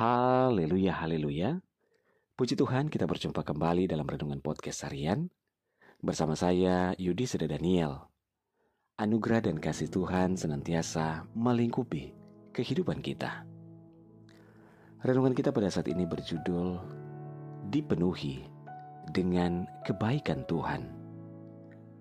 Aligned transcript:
Haleluya, 0.00 0.96
haleluya. 0.96 1.60
Puji 2.32 2.56
Tuhan 2.56 2.88
kita 2.88 3.04
berjumpa 3.04 3.44
kembali 3.44 3.84
dalam 3.84 4.08
Renungan 4.08 4.40
Podcast 4.40 4.88
Harian. 4.88 5.28
Bersama 6.00 6.32
saya 6.32 6.96
Yudi 6.96 7.28
Seda 7.28 7.44
Daniel. 7.44 8.08
Anugerah 8.96 9.44
dan 9.44 9.60
kasih 9.60 9.92
Tuhan 9.92 10.40
senantiasa 10.40 11.28
melingkupi 11.36 12.16
kehidupan 12.56 13.04
kita. 13.04 13.44
Renungan 15.04 15.36
kita 15.36 15.52
pada 15.52 15.68
saat 15.68 15.92
ini 15.92 16.08
berjudul 16.08 16.80
Dipenuhi 17.68 18.48
dengan 19.12 19.68
Kebaikan 19.84 20.48
Tuhan. 20.48 20.96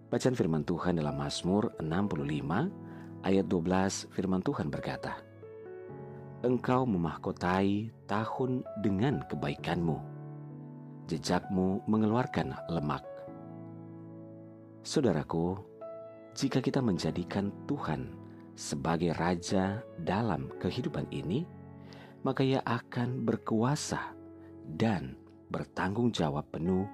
Bacaan 0.08 0.40
firman 0.40 0.64
Tuhan 0.64 1.04
dalam 1.04 1.20
Mazmur 1.20 1.76
65 1.84 3.28
ayat 3.28 3.44
12 3.44 4.08
firman 4.16 4.40
Tuhan 4.40 4.72
berkata, 4.72 5.29
Engkau 6.40 6.88
memahkotai 6.88 7.92
tahun 8.08 8.64
dengan 8.80 9.20
kebaikanmu. 9.28 10.00
Jejakmu 11.12 11.84
mengeluarkan 11.84 12.56
lemak. 12.72 13.04
Saudaraku, 14.80 15.60
jika 16.32 16.64
kita 16.64 16.80
menjadikan 16.80 17.52
Tuhan 17.68 18.16
sebagai 18.56 19.12
raja 19.20 19.84
dalam 20.00 20.48
kehidupan 20.64 21.12
ini, 21.12 21.44
maka 22.24 22.40
ia 22.40 22.64
akan 22.64 23.28
berkuasa 23.28 24.16
dan 24.80 25.20
bertanggung 25.52 26.16
jawab 26.16 26.48
penuh 26.56 26.88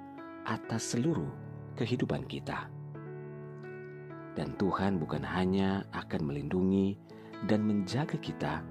atas 0.49 0.97
seluruh 0.97 1.29
kehidupan 1.77 2.25
kita. 2.25 2.65
Dan 4.33 4.57
Tuhan 4.57 4.97
bukan 4.97 5.21
hanya 5.21 5.85
akan 5.93 6.33
melindungi 6.33 6.97
dan 7.45 7.61
menjaga 7.61 8.17
kita 8.17 8.65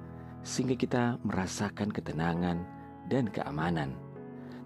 sehingga 0.44 0.76
kita 0.76 1.16
merasakan 1.24 1.88
ketenangan 1.88 2.60
dan 3.08 3.26
keamanan, 3.32 3.96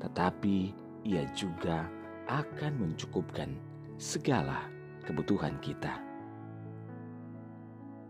tetapi 0.03 0.75
Ia 1.07 1.25
juga 1.33 1.87
akan 2.27 2.73
mencukupkan 2.83 3.55
segala 3.97 4.67
kebutuhan 5.07 5.57
kita. 5.63 6.03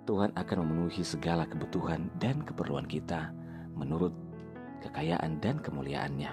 Tuhan 0.09 0.33
akan 0.33 0.65
memenuhi 0.65 1.05
segala 1.05 1.45
kebutuhan 1.45 2.09
dan 2.17 2.41
keperluan 2.41 2.89
kita 2.89 3.29
menurut 3.77 4.17
kekayaan 4.81 5.37
dan 5.39 5.61
kemuliaannya. 5.61 6.33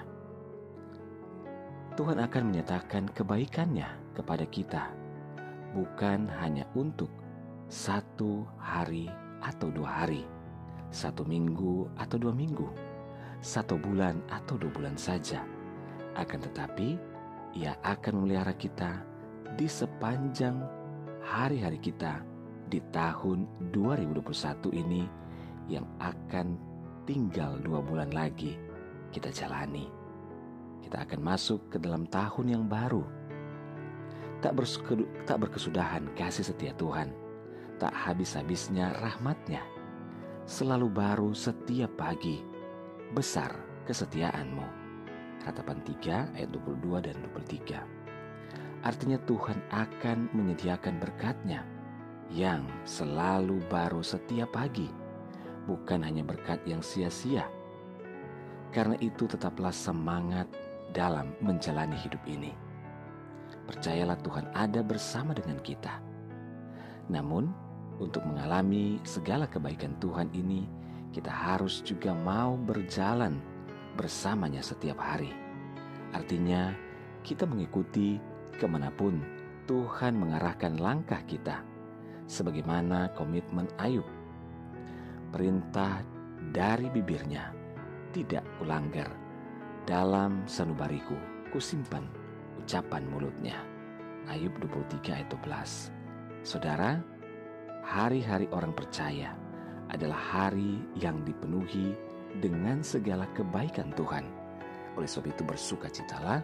Tuhan 1.99 2.19
akan 2.19 2.43
menyatakan 2.51 3.11
kebaikannya 3.11 3.87
kepada 4.15 4.47
kita, 4.47 4.91
bukan 5.75 6.27
hanya 6.39 6.63
untuk 6.75 7.11
satu 7.67 8.47
hari 8.55 9.11
atau 9.43 9.71
dua 9.71 10.03
hari, 10.03 10.23
satu 10.95 11.27
minggu 11.27 11.91
atau 11.99 12.15
dua 12.15 12.31
minggu, 12.31 12.71
satu 13.43 13.75
bulan 13.75 14.23
atau 14.31 14.55
dua 14.55 14.71
bulan 14.71 14.95
saja. 14.95 15.43
Akan 16.15 16.39
tetapi, 16.39 16.95
ia 17.51 17.75
akan 17.83 18.23
memelihara 18.23 18.55
kita 18.55 19.03
di 19.59 19.67
sepanjang 19.67 20.63
hari-hari 21.19 21.83
kita 21.83 22.23
di 22.71 22.79
tahun 22.95 23.43
2021 23.75 24.71
ini 24.71 25.03
yang 25.67 25.83
akan 25.99 26.55
tinggal 27.03 27.59
dua 27.59 27.83
bulan 27.83 28.15
lagi 28.15 28.55
kita 29.11 29.35
jalani. 29.35 29.91
Kita 30.79 31.03
akan 31.03 31.19
masuk 31.19 31.75
ke 31.75 31.77
dalam 31.77 32.07
tahun 32.07 32.55
yang 32.55 32.63
baru. 32.71 33.03
Tak, 34.39 34.55
tak 35.27 35.37
berkesudahan 35.43 36.07
kasih 36.15 36.47
setia 36.47 36.71
Tuhan. 36.79 37.11
Tak 37.81 37.91
habis-habisnya 37.91 38.95
rahmatnya 39.03 39.74
selalu 40.45 40.93
baru 40.93 41.33
setiap 41.33 41.97
pagi. 41.97 42.37
Besar 43.17 43.49
kesetiaanmu. 43.89 44.85
Ratapan 45.41 45.81
3 45.81 46.37
ayat 46.37 46.49
22 46.53 47.01
dan 47.01 47.17
23. 47.33 48.85
Artinya 48.85 49.17
Tuhan 49.25 49.57
akan 49.73 50.29
menyediakan 50.37 51.01
berkatnya 51.01 51.65
yang 52.29 52.69
selalu 52.85 53.57
baru 53.73 54.05
setiap 54.05 54.53
pagi. 54.53 54.85
Bukan 55.65 56.05
hanya 56.05 56.21
berkat 56.21 56.61
yang 56.69 56.85
sia-sia. 56.85 57.49
Karena 58.69 58.93
itu 59.01 59.25
tetaplah 59.25 59.73
semangat 59.73 60.45
dalam 60.93 61.33
menjalani 61.41 61.97
hidup 61.97 62.21
ini. 62.29 62.53
Percayalah 63.65 64.21
Tuhan 64.21 64.45
ada 64.53 64.85
bersama 64.85 65.33
dengan 65.33 65.57
kita. 65.57 65.97
Namun, 67.09 67.64
untuk 67.99 68.27
mengalami 68.27 68.99
segala 69.07 69.47
kebaikan 69.47 69.95
Tuhan 70.03 70.27
ini, 70.35 70.67
kita 71.15 71.31
harus 71.31 71.79
juga 71.79 72.11
mau 72.11 72.59
berjalan 72.59 73.39
bersamanya 73.95 74.59
setiap 74.59 74.99
hari. 74.99 75.31
Artinya, 76.11 76.75
kita 77.23 77.47
mengikuti 77.47 78.19
ke 78.55 78.67
mana 78.67 78.91
pun 78.91 79.23
Tuhan 79.65 80.19
mengarahkan 80.19 80.77
langkah 80.77 81.23
kita, 81.23 81.63
sebagaimana 82.27 83.15
komitmen 83.15 83.65
Ayub. 83.79 84.05
Perintah 85.31 86.03
dari 86.51 86.91
bibirnya 86.91 87.51
tidak 88.11 88.43
kulanggar, 88.59 89.09
dalam 89.87 90.43
sanubariku 90.47 91.15
kusimpan 91.53 92.03
ucapan 92.59 93.03
mulutnya. 93.07 93.57
Ayub 94.25 94.51
23 94.57 95.21
ayat 95.21 95.29
12. 95.29 95.93
Saudara, 96.41 96.97
hari-hari 97.85 98.49
orang 98.49 98.73
percaya 98.73 99.37
adalah 99.93 100.17
hari 100.17 100.81
yang 100.97 101.21
dipenuhi 101.21 101.93
dengan 102.41 102.81
segala 102.81 103.29
kebaikan 103.37 103.93
Tuhan. 103.93 104.25
Oleh 104.97 105.05
sebab 105.05 105.29
itu 105.29 105.45
bersukacitalah 105.45 106.41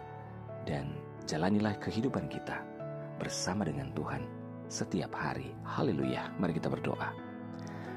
dan 0.62 0.94
jalanilah 1.26 1.74
kehidupan 1.82 2.30
kita 2.30 2.62
bersama 3.18 3.66
dengan 3.66 3.90
Tuhan 3.90 4.22
setiap 4.70 5.18
hari. 5.18 5.50
Haleluya. 5.66 6.30
Mari 6.38 6.62
kita 6.62 6.70
berdoa. 6.70 7.10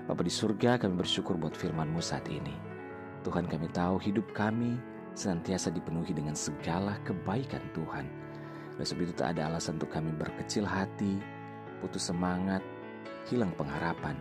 Bapa 0.09 0.22
di 0.25 0.34
surga 0.34 0.81
kami 0.81 0.97
bersyukur 0.97 1.38
buat 1.38 1.53
firman-Mu 1.53 2.01
saat 2.01 2.25
ini. 2.28 2.53
Tuhan 3.22 3.45
kami 3.45 3.69
tahu 3.73 4.01
hidup 4.01 4.25
kami 4.34 4.78
senantiasa 5.13 5.69
dipenuhi 5.69 6.13
dengan 6.13 6.34
segala 6.34 6.97
kebaikan 7.05 7.61
Tuhan. 7.73 8.05
Oleh 8.75 8.85
sebab 8.85 9.01
itu 9.07 9.13
tak 9.16 9.38
ada 9.38 9.50
alasan 9.50 9.79
untuk 9.79 9.89
kami 9.89 10.11
berkecil 10.13 10.67
hati, 10.67 11.17
putus 11.79 12.11
semangat, 12.11 12.61
hilang 13.25 13.51
pengharapan 13.57 14.13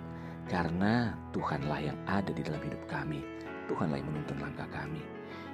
karena 0.49 1.13
Tuhanlah 1.33 1.81
yang 1.81 1.99
ada 2.09 2.33
di 2.33 2.41
dalam 2.45 2.61
hidup 2.61 2.81
kami. 2.89 3.25
Tuhanlah 3.69 4.01
yang 4.01 4.09
menuntun 4.13 4.41
langkah 4.41 4.69
kami. 4.69 5.01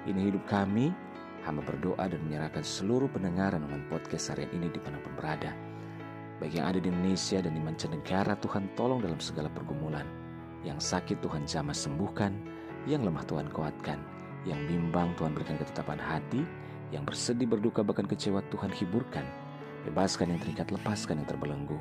Ini 0.06 0.30
hidup 0.32 0.42
kami, 0.50 0.90
hamba 1.46 1.62
berdoa 1.62 2.10
dan 2.10 2.18
menyerahkan 2.26 2.62
seluruh 2.62 3.06
pendengaran 3.10 3.62
dengan 3.62 3.86
podcast 3.86 4.34
harian 4.34 4.50
ini 4.54 4.66
di 4.70 4.80
mana 4.82 4.98
pun 4.98 5.12
berada. 5.14 5.54
Baik 6.40 6.56
yang 6.56 6.66
ada 6.72 6.80
di 6.80 6.88
Indonesia 6.88 7.38
dan 7.44 7.52
di 7.52 7.60
mancanegara, 7.60 8.32
Tuhan 8.40 8.72
tolong 8.72 9.04
dalam 9.04 9.20
segala 9.20 9.52
pergumulan. 9.52 10.08
Yang 10.64 10.88
sakit 10.92 11.20
Tuhan 11.20 11.44
jamah 11.44 11.76
sembuhkan, 11.76 12.32
yang 12.88 13.04
lemah 13.04 13.24
Tuhan 13.28 13.52
kuatkan, 13.52 14.00
yang 14.48 14.56
bimbang 14.64 15.12
Tuhan 15.20 15.36
berikan 15.36 15.60
ketetapan 15.60 16.00
hati, 16.00 16.40
yang 16.90 17.04
bersedih 17.04 17.44
berduka 17.44 17.84
bahkan 17.84 18.08
kecewa 18.08 18.40
Tuhan 18.48 18.72
hiburkan. 18.72 19.24
Bebaskan 19.84 20.32
yang 20.32 20.40
terikat, 20.40 20.68
lepaskan 20.72 21.24
yang 21.24 21.28
terbelenggu. 21.28 21.76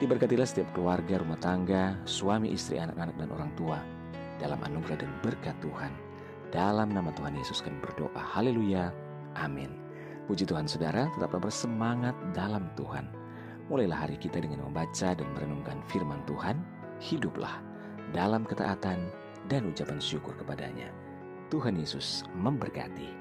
Diberkatilah 0.00 0.48
setiap 0.48 0.72
keluarga, 0.72 1.20
rumah 1.20 1.36
tangga, 1.36 1.92
suami, 2.08 2.56
istri, 2.56 2.80
anak-anak, 2.80 3.20
dan 3.20 3.28
orang 3.36 3.52
tua 3.52 3.84
dalam 4.40 4.56
anugerah 4.64 5.04
dan 5.04 5.12
berkat 5.20 5.52
Tuhan. 5.60 5.92
Dalam 6.48 6.88
nama 6.88 7.12
Tuhan 7.12 7.36
Yesus 7.36 7.60
kami 7.60 7.76
berdoa. 7.84 8.16
Haleluya. 8.16 8.88
Amin. 9.36 9.76
Puji 10.24 10.48
Tuhan 10.48 10.64
saudara, 10.64 11.04
tetaplah 11.12 11.44
bersemangat 11.44 12.16
dalam 12.32 12.72
Tuhan. 12.80 13.12
Mulailah 13.68 14.08
hari 14.08 14.16
kita 14.16 14.40
dengan 14.40 14.64
membaca 14.64 15.12
dan 15.12 15.28
merenungkan 15.36 15.84
firman 15.92 16.24
Tuhan. 16.24 16.56
Hiduplah 17.04 17.60
dalam 18.16 18.48
ketaatan 18.48 19.04
dan 19.52 19.68
ucapan 19.68 20.00
syukur 20.00 20.32
kepadanya. 20.40 20.88
Tuhan 21.52 21.76
Yesus 21.76 22.24
memberkati. 22.40 23.19